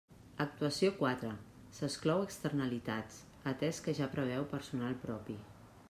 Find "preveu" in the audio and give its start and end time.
4.19-4.49